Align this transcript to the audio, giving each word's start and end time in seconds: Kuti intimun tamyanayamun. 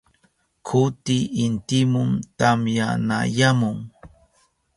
Kuti 0.67 1.17
intimun 1.45 2.09
tamyanayamun. 2.37 3.77